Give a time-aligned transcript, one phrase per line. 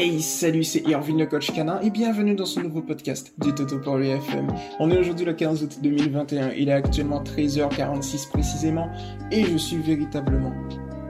[0.00, 3.80] Hey, salut, c'est Irvin le coach canin et bienvenue dans ce nouveau podcast du Toto
[3.80, 4.46] pour FM.
[4.78, 8.92] On est aujourd'hui le 15 août 2021, il est actuellement 13h46 précisément
[9.32, 10.54] et je suis véritablement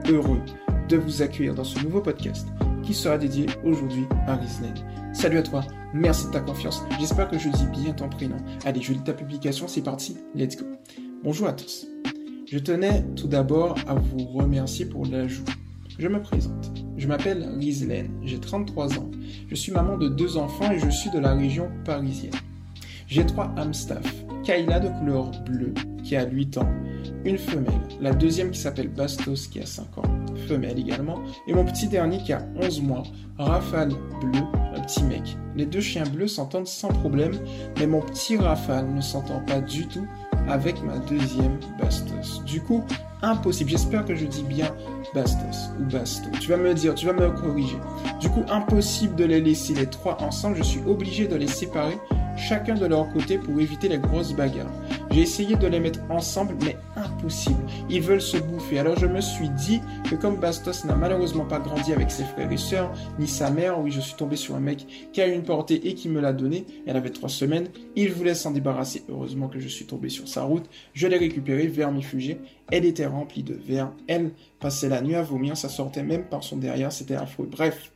[0.09, 0.41] heureux
[0.87, 2.47] de vous accueillir dans ce nouveau podcast
[2.81, 4.73] qui sera dédié aujourd'hui à Rizlen.
[5.13, 5.63] Salut à toi,
[5.93, 8.37] merci de ta confiance, j'espère que je dis bien ton prénom.
[8.65, 10.65] Allez, je lis ta publication, c'est parti, let's go.
[11.23, 11.85] Bonjour à tous.
[12.51, 15.45] Je tenais tout d'abord à vous remercier pour l'ajout
[15.99, 16.71] je me présente.
[16.97, 19.11] Je m'appelle Rizlen, j'ai 33 ans.
[19.49, 22.33] Je suis maman de deux enfants et je suis de la région parisienne.
[23.07, 24.15] J'ai trois hamstaff.
[24.43, 25.73] Kayla de couleur bleue
[26.03, 26.69] qui a 8 ans,
[27.25, 31.65] une femelle, la deuxième qui s'appelle Bastos qui a 5 ans, femelle également, et mon
[31.65, 33.03] petit dernier qui a 11 mois,
[33.37, 33.89] Rafale
[34.21, 34.41] bleu,
[34.75, 35.37] un petit mec.
[35.55, 37.33] Les deux chiens bleus s'entendent sans problème,
[37.77, 40.07] mais mon petit Rafale ne s'entend pas du tout
[40.47, 42.43] avec ma deuxième Bastos.
[42.45, 42.83] Du coup,
[43.21, 43.69] impossible.
[43.69, 44.73] J'espère que je dis bien
[45.13, 46.29] Bastos ou Basto.
[46.39, 47.77] Tu vas me dire, tu vas me corriger.
[48.19, 50.57] Du coup, impossible de les laisser les trois ensemble.
[50.57, 51.97] Je suis obligé de les séparer
[52.39, 54.71] chacun de leur côté pour éviter les grosses bagarres.
[55.11, 57.61] J'ai essayé de les mettre ensemble, mais impossible.
[57.89, 58.79] Ils veulent se bouffer.
[58.79, 62.51] Alors je me suis dit que comme Bastos n'a malheureusement pas grandi avec ses frères
[62.51, 65.43] et sœurs, ni sa mère, oui, je suis tombé sur un mec qui a une
[65.43, 66.65] portée et qui me l'a donné.
[66.85, 67.67] Elle avait trois semaines.
[67.95, 69.03] Il voulait s'en débarrasser.
[69.09, 70.69] Heureusement que je suis tombé sur sa route.
[70.93, 72.39] Je l'ai récupéré, vermifugé.
[72.71, 73.91] Elle était remplie de verre.
[74.07, 75.57] Elle passait la nuit à vomir.
[75.57, 76.91] Ça sortait même par son derrière.
[76.91, 77.47] C'était affreux.
[77.49, 77.91] Bref.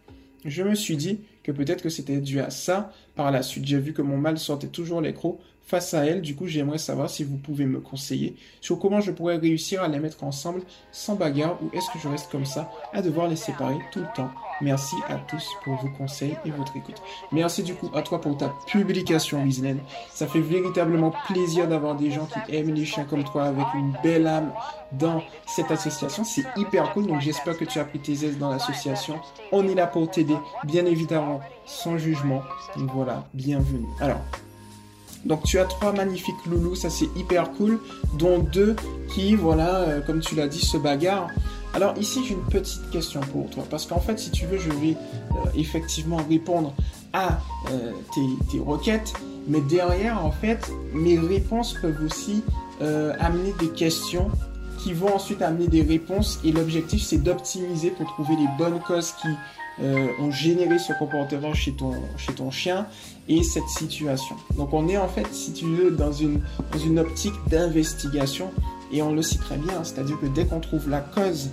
[0.46, 2.92] Je me suis dit que peut-être que c'était dû à ça.
[3.16, 6.22] Par la suite, j'ai vu que mon mal sortait toujours les crocs face à elle.
[6.22, 9.88] Du coup, j'aimerais savoir si vous pouvez me conseiller sur comment je pourrais réussir à
[9.88, 10.62] les mettre ensemble
[10.92, 14.08] sans bagarre ou est-ce que je reste comme ça à devoir les séparer tout le
[14.16, 14.30] temps?
[14.62, 17.02] Merci à tous pour vos conseils et votre écoute.
[17.32, 19.80] Merci du coup à toi pour ta publication, Wislen.
[20.10, 23.94] Ça fait véritablement plaisir d'avoir des gens qui aiment les chiens comme toi avec une
[24.04, 24.52] belle âme
[24.92, 26.24] dans cette association.
[26.24, 27.08] C'est hyper cool.
[27.08, 29.20] Donc j'espère que tu as pris tes aises dans l'association.
[29.52, 32.42] On est là pour t'aider, bien évidemment, sans jugement.
[32.78, 33.88] Donc voilà, bienvenue.
[34.00, 34.22] Alors,
[35.26, 37.80] donc tu as trois magnifiques loulous, ça c'est hyper cool,
[38.18, 38.76] dont deux
[39.14, 41.30] qui, voilà, euh, comme tu l'as dit, se bagarrent.
[41.74, 44.70] Alors ici j'ai une petite question pour toi, parce qu'en fait si tu veux je
[44.70, 44.96] vais
[45.32, 46.74] euh, effectivement répondre
[47.14, 47.40] à
[47.72, 47.92] euh,
[48.52, 49.14] tes, requêtes,
[49.48, 52.44] mais derrière en fait mes réponses peuvent aussi
[53.20, 54.30] amener des questions
[54.84, 59.14] qui vont ensuite amener des réponses et l'objectif c'est d'optimiser pour trouver les bonnes causes
[59.22, 59.30] qui
[59.82, 62.86] euh, ont généré ce comportement chez ton, chez ton chien
[63.28, 64.36] et cette situation.
[64.58, 66.42] Donc on est en fait, si tu veux, dans une,
[66.72, 68.52] dans une optique d'investigation
[68.92, 71.50] et on le sait très bien, c'est-à-dire que dès qu'on trouve la cause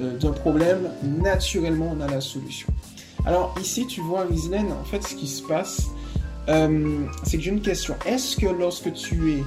[0.00, 2.68] euh, d'un problème, naturellement on a la solution.
[3.26, 5.88] Alors ici tu vois Rizlen, en fait ce qui se passe,
[6.48, 7.96] euh, c'est que j'ai une question.
[8.06, 9.44] Est-ce que lorsque tu es,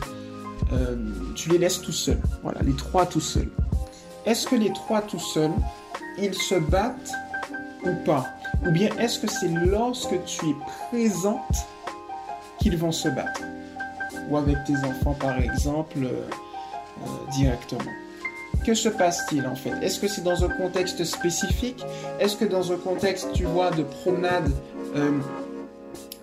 [1.35, 3.49] tu les laisses tout seuls, voilà, les trois tout seuls,
[4.25, 5.53] est-ce que les trois tout seuls,
[6.17, 7.11] ils se battent
[7.83, 8.27] ou pas?
[8.65, 10.55] Ou bien est-ce que c'est lorsque tu es
[10.89, 11.55] présente
[12.59, 13.41] qu'ils vont se battre?
[14.29, 16.09] Ou avec tes enfants par exemple euh,
[17.01, 17.91] euh, directement.
[18.63, 19.73] Que se passe-t-il en fait?
[19.81, 21.83] Est-ce que c'est dans un contexte spécifique?
[22.19, 24.51] Est-ce que dans un contexte, tu vois, de promenade,
[24.95, 25.19] euh,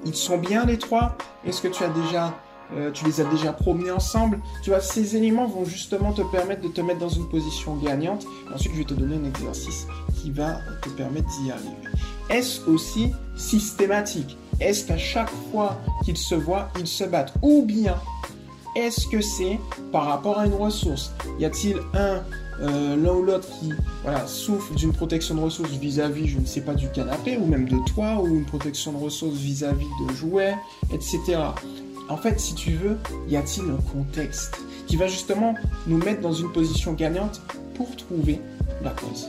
[0.06, 1.18] ils sont bien les trois?
[1.44, 2.34] Est-ce que tu as déjà
[2.76, 4.40] euh, tu les as déjà promenés ensemble.
[4.62, 8.26] Tu vois, ces éléments vont justement te permettre de te mettre dans une position gagnante.
[8.54, 9.86] ensuite, je vais te donner un exercice
[10.16, 11.68] qui va te permettre d'y arriver.
[12.30, 14.36] Est-ce aussi systématique?
[14.60, 17.96] Est-ce qu'à chaque fois qu'ils se voient, ils se battent Ou bien,
[18.76, 19.58] est-ce que c'est
[19.92, 21.12] par rapport à une ressource?
[21.38, 22.22] Y a-t-il un
[22.60, 26.60] euh, l'un ou l'autre qui voilà, souffre d'une protection de ressources vis-à-vis, je ne sais
[26.60, 30.14] pas, du canapé ou même de toi, ou une protection de ressources vis-à-vis -vis de
[30.14, 30.56] jouets,
[30.92, 31.38] etc.
[32.08, 32.98] En fait, si tu veux,
[33.28, 35.54] y a-t-il un contexte qui va justement
[35.86, 37.42] nous mettre dans une position gagnante
[37.74, 38.40] pour trouver
[38.82, 39.28] la cause?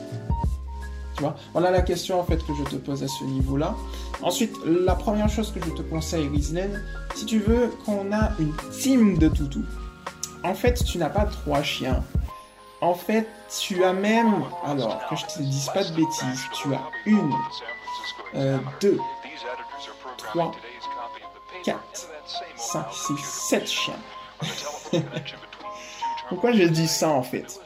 [1.16, 1.36] Tu vois?
[1.52, 3.74] Voilà la question en fait que je te pose à ce niveau-là.
[4.22, 6.82] Ensuite, la première chose que je te conseille, Rizlen,
[7.14, 9.64] si tu veux qu'on a une team de toutous,
[10.42, 12.02] en fait, tu n'as pas trois chiens.
[12.80, 13.28] En fait,
[13.60, 17.30] tu as même, alors que je te dise pas de bêtises, tu as une,
[18.36, 18.98] euh, deux,
[20.16, 20.52] trois,
[21.64, 22.08] quatre,
[22.56, 23.16] 5, 6,
[23.48, 23.94] 7 chiens.
[26.28, 27.60] Pourquoi je dis ça en fait?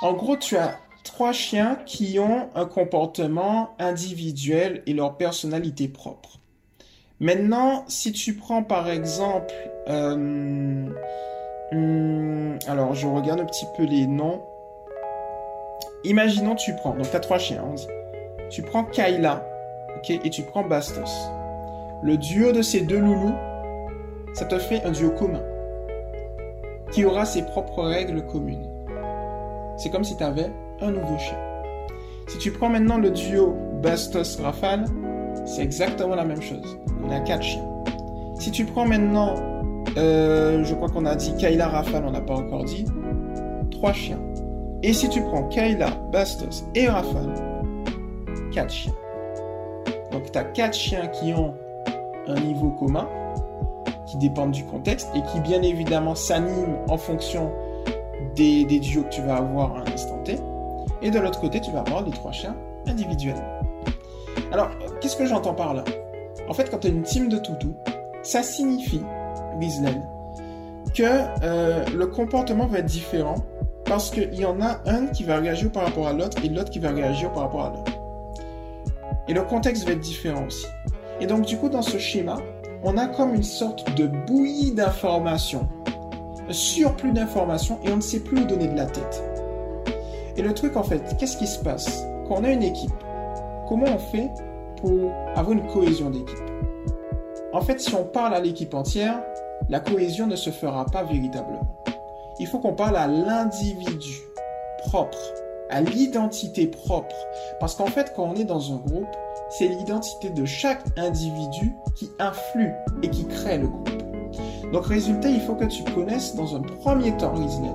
[0.00, 6.38] En gros, tu as trois chiens qui ont un comportement individuel et leur personnalité propre.
[7.20, 9.52] Maintenant, si tu prends par exemple...
[9.88, 10.88] Euh,
[11.72, 14.42] hmm, alors, je regarde un petit peu les noms.
[16.04, 17.86] Imaginons tu prends, donc tu as trois chiens, on dit.
[18.48, 19.46] Tu prends Kayla,
[19.98, 21.30] ok, et tu prends Bastos.
[22.02, 23.34] Le duo de ces deux loulous,
[24.32, 25.42] ça te fait un duo commun
[26.92, 28.66] qui aura ses propres règles communes.
[29.76, 30.50] C'est comme si tu avais
[30.80, 31.36] un nouveau chien.
[32.26, 34.86] Si tu prends maintenant le duo Bastos, Rafale,
[35.44, 36.78] c'est exactement la même chose.
[37.04, 37.66] On a quatre chiens.
[38.38, 39.34] Si tu prends maintenant,
[39.98, 42.86] euh, je crois qu'on a dit Kayla, Rafale, on n'a pas encore dit,
[43.70, 44.20] trois chiens.
[44.82, 47.34] Et si tu prends Kayla, Bastos et Rafale,
[48.52, 48.94] quatre chiens.
[50.12, 51.54] Donc tu as quatre chiens qui ont
[52.28, 53.08] un niveau commun,
[54.06, 57.52] qui dépendent du contexte et qui bien évidemment s'animent en fonction
[58.34, 60.38] des, des duos que tu vas avoir à un instant T.
[61.02, 62.56] Et de l'autre côté, tu vas avoir les trois chiens
[62.86, 63.42] individuels.
[64.52, 64.68] Alors,
[65.00, 65.84] qu'est-ce que j'entends par là?
[66.48, 67.74] En fait, quand tu as une team de toutous,
[68.22, 69.02] ça signifie,
[69.60, 70.02] Ghislaine,
[70.94, 71.04] que
[71.42, 73.36] euh, le comportement va être différent
[73.84, 76.70] parce qu'il y en a un qui va réagir par rapport à l'autre et l'autre
[76.70, 77.92] qui va réagir par rapport à l'autre.
[79.28, 80.66] Et le contexte va être différent aussi.
[81.20, 82.38] Et donc, du coup, dans ce schéma,
[82.82, 85.68] on a comme une sorte de bouillie d'informations,
[86.48, 89.22] un surplus d'informations, et on ne sait plus où donner de la tête.
[90.36, 92.04] Et le truc, en fait, qu'est-ce qui se passe?
[92.26, 92.92] Quand on a une équipe,
[93.68, 94.30] comment on fait
[94.80, 96.38] pour avoir une cohésion d'équipe?
[97.52, 99.20] En fait, si on parle à l'équipe entière,
[99.68, 101.66] la cohésion ne se fera pas véritablement.
[102.38, 104.14] Il faut qu'on parle à l'individu
[104.78, 105.18] propre,
[105.70, 107.14] à l'identité propre.
[107.58, 109.08] Parce qu'en fait, quand on est dans un groupe,
[109.50, 112.72] c'est l'identité de chaque individu qui influe
[113.02, 113.90] et qui crée le groupe.
[114.72, 117.74] Donc résultat, il faut que tu connaisses dans un premier temps, Rizlen,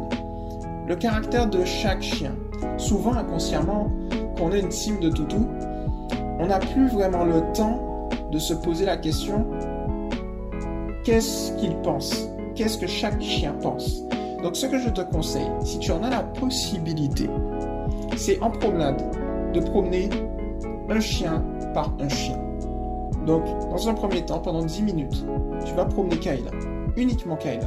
[0.87, 2.35] le caractère de chaque chien.
[2.77, 3.89] Souvent, inconsciemment,
[4.37, 5.47] quand on est une team de toutou,
[6.39, 9.45] on n'a plus vraiment le temps de se poser la question
[11.05, 12.27] qu'est-ce qu'il pense?
[12.55, 14.01] Qu'est-ce que chaque chien pense?
[14.43, 17.29] Donc ce que je te conseille, si tu en as la possibilité,
[18.15, 19.01] c'est en promenade
[19.53, 20.09] de promener
[20.89, 21.43] un chien
[21.73, 22.39] par un chien.
[23.25, 25.25] Donc, dans un premier temps, pendant 10 minutes,
[25.65, 26.51] tu vas promener Kayla,
[26.95, 27.65] uniquement Kayla,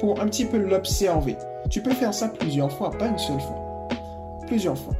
[0.00, 1.36] pour un petit peu l'observer.
[1.70, 3.88] Tu peux faire ça plusieurs fois, pas une seule fois.
[4.46, 4.94] Plusieurs fois.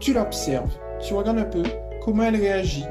[0.00, 0.70] Tu l'observes,
[1.00, 1.62] tu regardes un peu
[2.04, 2.86] comment elle réagit,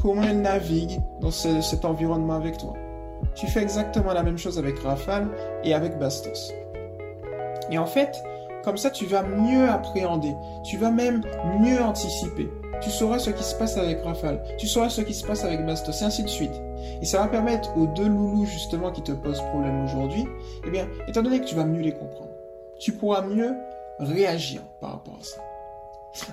[0.00, 2.72] comment elle navigue dans cet environnement avec toi.
[3.34, 5.28] Tu fais exactement la même chose avec Rafale
[5.64, 6.52] et avec Bastos.
[7.70, 8.22] Et en fait,
[8.66, 10.34] comme ça, tu vas mieux appréhender,
[10.64, 11.22] tu vas même
[11.60, 12.50] mieux anticiper.
[12.82, 15.64] Tu sauras ce qui se passe avec Rafale, tu sauras ce qui se passe avec
[15.64, 16.50] Bastos, et ainsi de suite.
[17.00, 20.26] Et ça va permettre aux deux loulous justement qui te posent problème aujourd'hui,
[20.66, 22.32] eh bien, étant donné que tu vas mieux les comprendre,
[22.80, 23.54] tu pourras mieux
[24.00, 25.40] réagir par rapport à ça.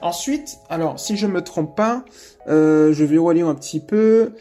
[0.02, 2.04] Ensuite, alors si je me trompe pas,
[2.48, 4.34] euh, je vais relire un petit peu.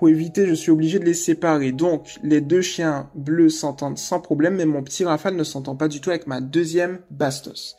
[0.00, 1.72] Pour éviter, je suis obligé de les séparer.
[1.72, 5.88] Donc, les deux chiens bleus s'entendent sans problème, mais mon petit Rafale ne s'entend pas
[5.88, 7.76] du tout avec ma deuxième Bastos.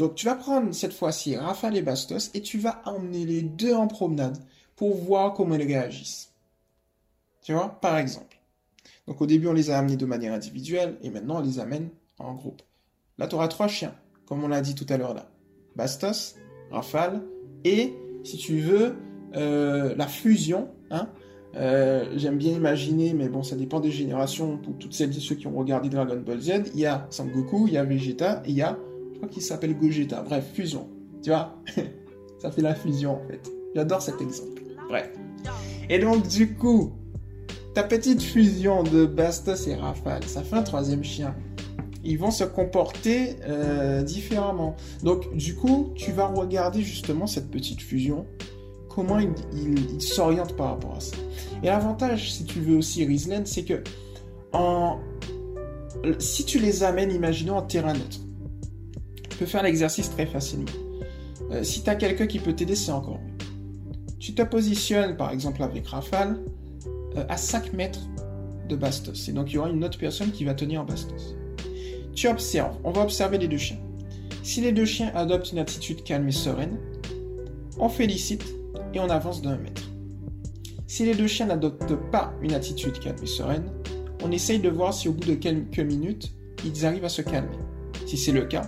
[0.00, 3.72] Donc, tu vas prendre cette fois-ci Rafale et Bastos et tu vas emmener les deux
[3.72, 4.36] en promenade
[4.74, 6.32] pour voir comment ils réagissent.
[7.40, 8.40] Tu vois, par exemple.
[9.06, 11.90] Donc, au début, on les a amenés de manière individuelle et maintenant, on les amène
[12.18, 12.62] en groupe.
[13.16, 13.94] Là, tu auras trois chiens,
[14.26, 15.30] comme on l'a dit tout à l'heure là.
[15.76, 16.34] Bastos,
[16.72, 17.22] Rafale
[17.62, 17.94] et,
[18.24, 18.96] si tu veux,
[19.36, 21.08] euh, la fusion, hein,
[21.56, 24.56] euh, j'aime bien imaginer, mais bon, ça dépend des générations.
[24.58, 27.66] Pour toutes celles et ceux qui ont regardé Dragon Ball Z, il y a Sangoku,
[27.66, 28.78] il y a Vegeta, et il y a,
[29.12, 30.22] je crois qu'il s'appelle Gogeta.
[30.22, 30.88] Bref, fusion.
[31.22, 31.56] Tu vois?
[32.38, 33.40] Ça fait la fusion, en fait.
[33.74, 34.62] J'adore cet exemple.
[34.88, 35.10] Bref.
[35.88, 36.92] Et donc, du coup,
[37.74, 41.34] ta petite fusion de Bastos et Rafale, ça fait un troisième chien.
[42.02, 44.74] Ils vont se comporter euh, différemment.
[45.02, 48.26] Donc, du coup, tu vas regarder justement cette petite fusion
[48.90, 51.16] comment il, s'oriente par rapport à ça.
[51.62, 53.82] Et l'avantage, si tu veux aussi, Riesland, c'est que
[54.52, 54.98] en,
[56.18, 58.18] si tu les amènes, imaginons, en terrain neutre,
[59.30, 60.70] tu peux faire l'exercice très facilement.
[61.52, 63.34] Euh, si tu as quelqu'un qui peut t'aider, c'est encore mieux.
[64.18, 66.38] Tu te positionnes, par exemple, avec Rafale,
[67.16, 68.00] euh, à 5 mètres
[68.68, 69.28] de Bastos.
[69.28, 71.36] Et donc, il y aura une autre personne qui va tenir en Bastos.
[72.14, 72.76] Tu observes.
[72.84, 73.78] On va observer les deux chiens.
[74.42, 76.76] Si les deux chiens adoptent une attitude calme et sereine,
[77.78, 78.44] on félicite
[78.94, 79.82] et on avance d'un mètre.
[80.86, 83.70] Si les deux chiens n'adoptent pas une attitude calme et sereine,
[84.22, 86.32] on essaye de voir si au bout de quelques minutes,
[86.64, 87.56] ils arrivent à se calmer.
[88.06, 88.66] Si c'est le cas,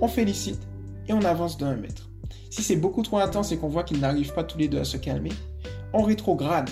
[0.00, 0.66] on félicite
[1.06, 2.10] et on avance d'un mètre.
[2.50, 4.84] Si c'est beaucoup trop intense et qu'on voit qu'ils n'arrivent pas tous les deux à
[4.84, 5.32] se calmer,
[5.92, 6.70] on rétrograde.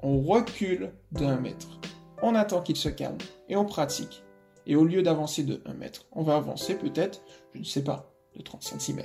[0.00, 1.80] On recule d'un mètre.
[2.22, 3.18] On attend qu'ils se calment
[3.48, 4.22] et on pratique.
[4.66, 7.22] Et au lieu d'avancer de 1 mètre, on va avancer peut-être,
[7.54, 9.00] je ne sais pas, de 30 cm.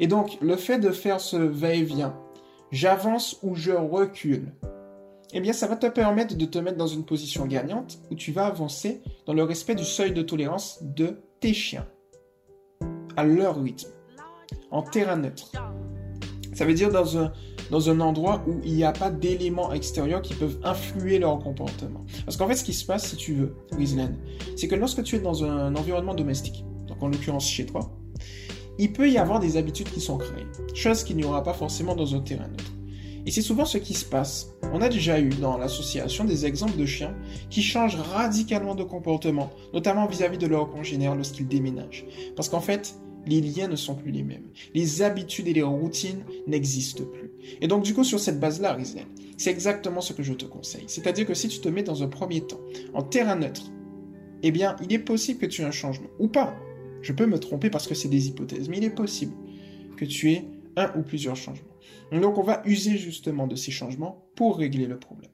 [0.00, 2.16] Et donc, le fait de faire ce va-et-vient,
[2.70, 4.52] j'avance ou je recule,
[5.32, 8.32] eh bien, ça va te permettre de te mettre dans une position gagnante où tu
[8.32, 11.86] vas avancer dans le respect du seuil de tolérance de tes chiens,
[13.16, 13.90] à leur rythme,
[14.70, 15.52] en terrain neutre.
[16.54, 17.32] Ça veut dire dans un,
[17.70, 22.04] dans un endroit où il n'y a pas d'éléments extérieurs qui peuvent influer leur comportement.
[22.26, 24.14] Parce qu'en fait, ce qui se passe, si tu veux, Wisland,
[24.56, 27.90] c'est que lorsque tu es dans un environnement domestique, donc en l'occurrence chez toi,
[28.78, 31.94] il peut y avoir des habitudes qui sont créées, chose qu'il n'y aura pas forcément
[31.94, 32.72] dans un terrain neutre.
[33.24, 34.52] Et c'est souvent ce qui se passe.
[34.72, 37.14] On a déjà eu dans l'association des exemples de chiens
[37.50, 42.04] qui changent radicalement de comportement, notamment vis-à-vis de leurs congénères lorsqu'ils déménagent.
[42.34, 44.48] Parce qu'en fait, les liens ne sont plus les mêmes.
[44.74, 47.30] Les habitudes et les routines n'existent plus.
[47.60, 49.04] Et donc, du coup, sur cette base-là, Rizal,
[49.36, 50.84] c'est exactement ce que je te conseille.
[50.88, 52.60] C'est-à-dire que si tu te mets dans un premier temps
[52.94, 53.70] en terrain neutre,
[54.42, 56.08] eh bien, il est possible que tu aies un changement.
[56.18, 56.56] Ou pas.
[57.02, 59.34] Je peux me tromper parce que c'est des hypothèses, mais il est possible
[59.96, 60.44] que tu aies
[60.76, 61.68] un ou plusieurs changements.
[62.12, 65.30] Donc, on va user justement de ces changements pour régler le problème.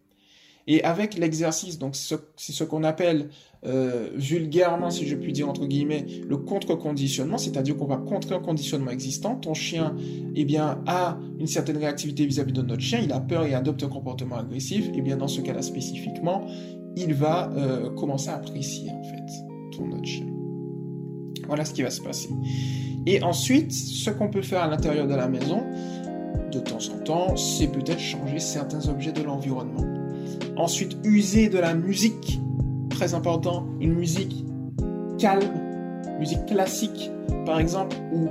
[0.70, 3.30] Et avec l'exercice, donc c'est ce, qu'on appelle
[3.64, 8.40] euh, vulgairement, si je puis dire entre guillemets, le contre-conditionnement, c'est-à-dire qu'on va contrer un
[8.40, 9.34] conditionnement existant.
[9.34, 9.96] Ton chien,
[10.36, 13.82] eh bien, a une certaine réactivité vis-à-vis de notre chien, il a peur et adopte
[13.82, 14.88] un comportement agressif.
[14.88, 16.46] Et eh bien, dans ce cas-là spécifiquement,
[16.96, 19.26] il va euh, commencer à apprécier en fait
[19.74, 20.37] ton autre chien.
[21.48, 22.30] Voilà ce qui va se passer.
[23.06, 25.62] Et ensuite, ce qu'on peut faire à l'intérieur de la maison,
[26.52, 29.84] de temps en temps, c'est peut-être changer certains objets de l'environnement.
[30.56, 32.40] Ensuite, user de la musique,
[32.90, 34.44] très important, une musique
[35.18, 35.52] calme,
[36.18, 37.10] musique classique
[37.46, 38.28] par exemple, ou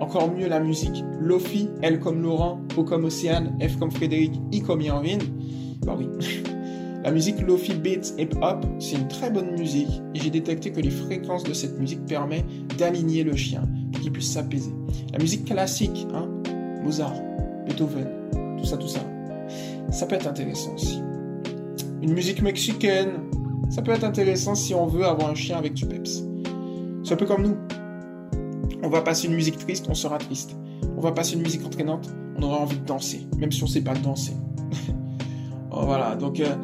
[0.00, 4.60] encore mieux la musique Lofi, L comme Laurent, O comme Océane, F comme Frédéric, I
[4.60, 5.22] comme Irvine.
[5.86, 6.06] Bah oui.
[7.04, 10.80] La musique Lofi Beats Hip Hop, c'est une très bonne musique et j'ai détecté que
[10.80, 12.46] les fréquences de cette musique permettent
[12.78, 14.70] d'aligner le chien pour qu'il puisse s'apaiser.
[15.12, 16.28] La musique classique, hein,
[16.84, 17.20] Mozart,
[17.66, 18.06] Beethoven,
[18.56, 19.00] tout ça, tout ça,
[19.90, 21.02] ça peut être intéressant aussi.
[22.02, 23.10] Une musique mexicaine,
[23.68, 26.22] ça peut être intéressant si on veut avoir un chien avec du peps.
[27.02, 27.56] C'est un peu comme nous.
[28.84, 30.56] On va passer une musique triste, on sera triste.
[30.96, 33.82] On va passer une musique entraînante, on aura envie de danser, même si on sait
[33.82, 34.34] pas danser.
[35.74, 36.54] Oh, voilà, donc euh,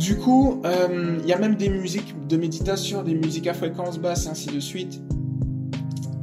[0.00, 3.98] du coup, il euh, y a même des musiques de méditation, des musiques à fréquence
[3.98, 5.00] basse, ainsi de suite.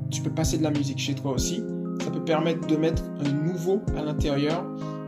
[0.10, 1.64] Tu peux passer de la musique chez toi aussi.
[2.04, 4.66] Ça peut permettre de mettre un nouveau à l'intérieur,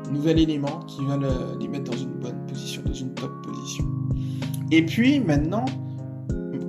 [0.08, 1.18] un nouvel élément qui va
[1.60, 3.86] les mettre dans une bonne position, dans une top position.
[4.72, 5.66] Et puis maintenant,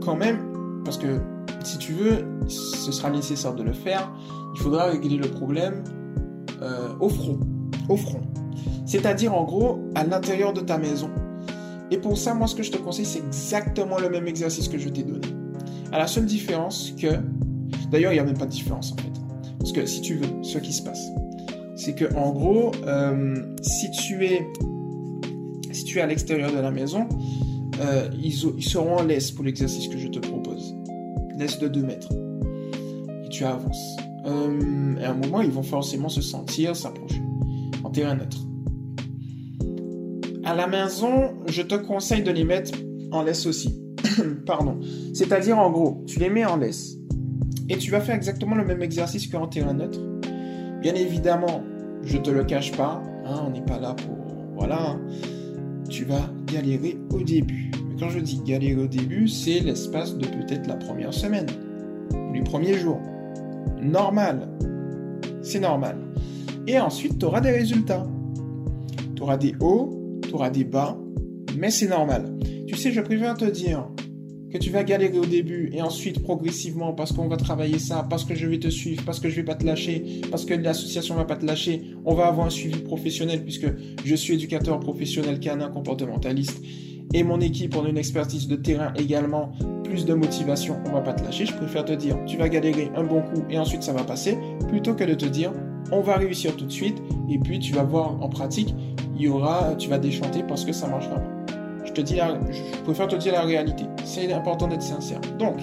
[0.00, 1.20] quand même, parce que
[1.62, 4.10] si tu veux, ce sera nécessaire de le faire,
[4.54, 5.84] il faudra régler le problème
[6.62, 7.38] euh, au front.
[7.90, 8.22] Au front.
[8.86, 11.10] C'est-à-dire en gros à l'intérieur de ta maison.
[11.90, 14.78] Et pour ça, moi, ce que je te conseille, c'est exactement le même exercice que
[14.78, 15.26] je t'ai donné.
[15.92, 17.08] À la seule différence que,
[17.90, 19.10] d'ailleurs, il n'y a même pas de différence en fait.
[19.58, 21.10] Parce que si tu veux, ce qui se passe,
[21.74, 24.46] c'est que en gros, euh, si tu es,
[25.72, 27.08] si tu es à l'extérieur de la maison,
[27.80, 30.76] euh, ils, seront en laisse pour l'exercice que je te propose.
[31.36, 32.12] Laisse de 2 mètres.
[33.24, 33.96] Et tu avances.
[34.26, 37.22] Euh, et à un moment, ils vont forcément se sentir s'approcher
[37.82, 38.38] en terrain neutre.
[40.50, 42.72] À la maison, je te conseille de les mettre
[43.12, 43.80] en laisse aussi.
[44.46, 44.80] Pardon.
[45.14, 46.96] C'est-à-dire, en gros, tu les mets en laisse.
[47.68, 50.00] Et tu vas faire exactement le même exercice qu'en terrain neutre.
[50.80, 51.62] Bien évidemment,
[52.02, 53.00] je te le cache pas.
[53.24, 54.16] Hein, on n'est pas là pour.
[54.56, 54.96] Voilà.
[55.88, 57.70] Tu vas galérer au début.
[57.88, 61.46] Mais quand je dis galérer au début, c'est l'espace de peut-être la première semaine.
[62.34, 63.00] Les premiers jours.
[63.80, 64.48] Normal.
[65.42, 65.96] C'est normal.
[66.66, 68.04] Et ensuite, tu auras des résultats.
[69.14, 69.99] Tu auras des hauts
[70.34, 70.98] auras des bas,
[71.58, 72.36] mais c'est normal.
[72.66, 73.88] Tu sais, je préfère te dire
[74.50, 78.24] que tu vas galérer au début et ensuite progressivement parce qu'on va travailler ça, parce
[78.24, 81.14] que je vais te suivre, parce que je vais pas te lâcher, parce que l'association
[81.14, 83.66] va pas te lâcher, on va avoir un suivi professionnel puisque
[84.04, 86.60] je suis éducateur professionnel canin comportementaliste
[87.12, 89.52] et mon équipe a une expertise de terrain également,
[89.84, 91.46] plus de motivation, on va pas te lâcher.
[91.46, 94.38] Je préfère te dire tu vas galérer un bon coup et ensuite ça va passer
[94.68, 95.52] plutôt que de te dire
[95.92, 98.74] on va réussir tout de suite et puis tu vas voir en pratique
[99.20, 101.54] il y aura, tu vas déchanter parce que ça marchera pas.
[101.84, 103.84] Je te dis je préfère te dire la réalité.
[104.02, 105.20] C'est important d'être sincère.
[105.38, 105.58] Donc,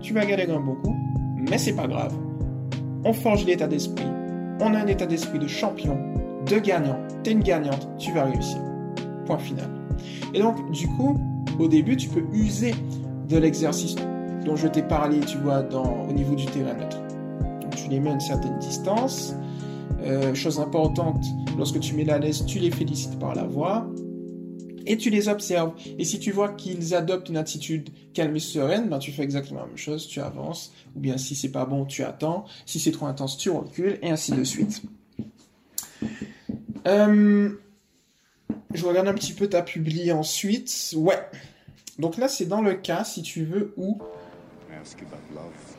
[0.00, 0.94] tu vas galérer un beaucoup,
[1.50, 2.14] mais c'est pas grave.
[3.04, 4.06] On forge l'état d'esprit.
[4.60, 5.98] On a un état d'esprit de champion,
[6.48, 6.96] de gagnant.
[7.24, 8.58] T'es une gagnante, tu vas réussir.
[9.26, 9.68] Point final.
[10.32, 11.18] Et donc, du coup,
[11.58, 12.74] au début, tu peux user
[13.28, 13.96] de l'exercice
[14.44, 17.00] dont je t'ai parlé, tu vois, dans, au niveau du terrain neutre.
[17.74, 19.34] Tu les mets à une certaine distance.
[20.02, 21.24] Euh, chose importante,
[21.56, 23.88] lorsque tu mets la laisse, tu les félicites par la voix
[24.86, 25.72] et tu les observes.
[25.98, 29.60] Et si tu vois qu'ils adoptent une attitude calme et sereine, ben tu fais exactement
[29.60, 30.72] la même chose, tu avances.
[30.94, 32.44] Ou bien si c'est pas bon, tu attends.
[32.66, 34.82] Si c'est trop intense, tu recules, et ainsi de suite.
[36.86, 37.50] Euh,
[38.74, 40.94] je regarde un petit peu ta publié ensuite.
[40.96, 41.18] Ouais.
[41.98, 43.98] Donc là, c'est dans le cas, si tu veux, où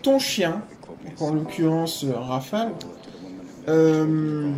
[0.01, 0.63] ton chien,
[1.19, 2.73] en l'occurrence euh, Rafale,
[3.67, 4.53] euh,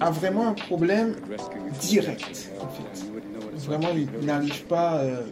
[0.00, 1.16] a vraiment un problème
[1.80, 2.50] direct.
[3.66, 5.22] Vraiment, il n'arrive pas euh,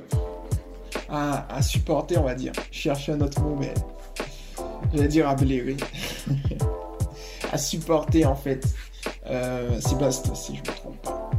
[1.09, 2.53] à, supporter, on va dire.
[2.71, 3.75] Chercher un autre mot, mais
[4.93, 5.77] j'allais dire à blairer,
[7.53, 8.67] à supporter en fait.
[9.27, 11.31] Euh, Bast si je me trompe pas.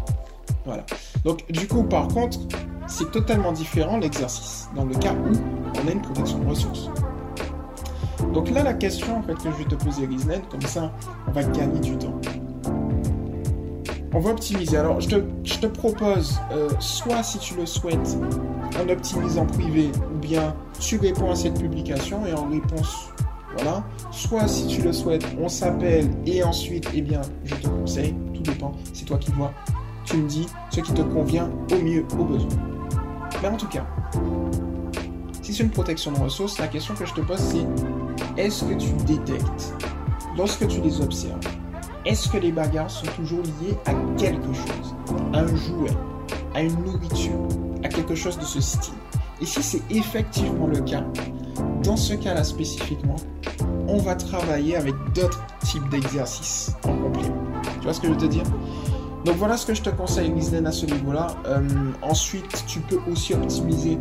[0.65, 0.85] Voilà.
[1.23, 2.39] Donc du coup, par contre,
[2.87, 5.33] c'est totalement différent l'exercice dans le cas où
[5.83, 6.89] on a une protection de ressources.
[8.33, 10.91] Donc là, la question en fait que je vais te poser, Riznet, comme ça,
[11.27, 12.19] on va gagner du temps.
[14.13, 14.77] On va optimiser.
[14.77, 18.17] Alors, je te, propose, euh, soit si tu le souhaites,
[18.83, 23.11] on optimise en privé, ou bien tu réponds à cette publication et en réponse,
[23.55, 23.83] voilà.
[24.11, 28.41] Soit si tu le souhaites, on s'appelle et ensuite, eh bien, je te conseille, tout
[28.41, 29.53] dépend, c'est toi qui vois.
[30.05, 32.49] Tu me dis ce qui te convient au mieux, au besoin.
[33.43, 33.85] Mais en tout cas,
[35.43, 37.65] si c'est une protection de ressources, la question que je te pose, c'est
[38.37, 39.73] est-ce que tu détectes,
[40.37, 41.39] lorsque tu les observes,
[42.05, 44.95] est-ce que les bagarres sont toujours liées à quelque chose?
[45.33, 45.91] À un jouet,
[46.55, 47.47] à une nourriture,
[47.83, 48.93] à quelque chose de ce style?
[49.41, 51.03] Et si c'est effectivement le cas,
[51.83, 53.15] dans ce cas-là spécifiquement,
[53.87, 57.35] on va travailler avec d'autres types d'exercices en complément.
[57.63, 58.43] Tu vois ce que je veux te dire?
[59.25, 61.27] Donc voilà ce que je te conseille, Gislen, à ce niveau-là.
[61.45, 61.61] Euh,
[62.01, 63.97] ensuite, tu peux aussi optimiser.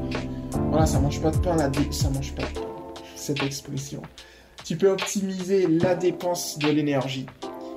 [0.71, 1.89] Voilà, ça mange pas de pain, la dé...
[1.91, 2.68] ça mange pas de pain.
[3.35, 4.03] Expression.
[4.65, 7.27] Tu peux optimiser la dépense de l'énergie.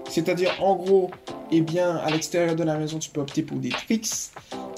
[0.10, 1.12] C'est-à-dire, en gros,
[1.52, 4.32] eh bien, à l'extérieur de la maison, tu peux opter pour des tricks.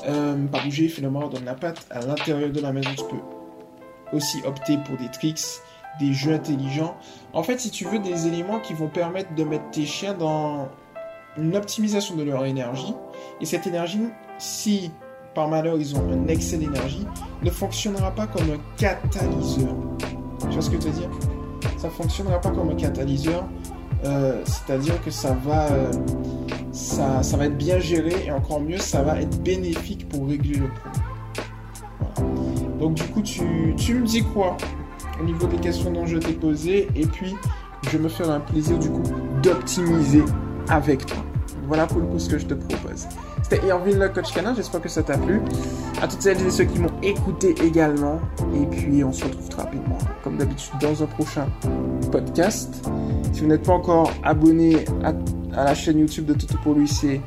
[0.07, 1.87] Euh, pas bouger, mort, donne la patte.
[1.89, 5.39] À l'intérieur de la maison, tu peux aussi opter pour des tricks,
[5.99, 6.95] des jeux intelligents.
[7.33, 10.67] En fait, si tu veux des éléments qui vont permettre de mettre tes chiens dans
[11.37, 12.93] une optimisation de leur énergie.
[13.41, 13.99] Et cette énergie,
[14.37, 14.91] si
[15.33, 17.07] par malheur ils ont un excès d'énergie,
[17.41, 19.75] ne fonctionnera pas comme un catalyseur.
[20.53, 21.09] Tu vois ce que je veux dire?
[21.77, 23.43] Ça fonctionnera pas comme un catalyseur
[24.05, 25.91] euh, c'est-à-dire que ça va, euh,
[26.73, 30.67] ça, va être bien géré et encore mieux, ça va être bénéfique pour régler le
[30.67, 32.79] problème.
[32.79, 34.57] Donc du coup, tu, tu, me dis quoi
[35.21, 37.33] au niveau des questions dont je t'ai posées et puis
[37.89, 39.03] je me ferai un plaisir du coup
[39.41, 40.23] d'optimiser
[40.67, 41.23] avec toi.
[41.65, 43.07] Voilà pour le coup ce que je te propose.
[43.43, 45.41] C'était Irvin le coach canin, j'espère que ça t'a plu.
[46.01, 48.19] À toutes celles et ceux qui m'ont écouté également.
[48.55, 51.47] Et puis on se retrouve très rapidement, comme d'habitude, dans un prochain
[52.11, 52.89] podcast.
[53.33, 55.13] Si vous n'êtes pas encore abonné à,
[55.51, 57.19] la chaîne YouTube de Toto pour lui, c'est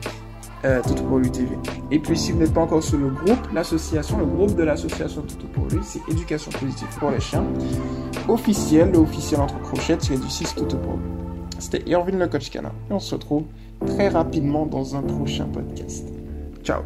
[0.65, 1.51] euh, Toto pour lui TV.
[1.91, 5.21] Et puis si vous n'êtes pas encore sur le groupe, l'association, le groupe de l'association
[5.21, 7.45] Toto pour lui, c'est Éducation positive pour les chiens.
[8.27, 11.17] Officiel, le officiel entre crochets, tiré du 6 Toto pour lui.
[11.59, 12.73] C'était Irvin le coach canin.
[12.91, 13.45] Et on se retrouve
[13.85, 16.07] très rapidement dans un prochain podcast.
[16.63, 16.83] Ciao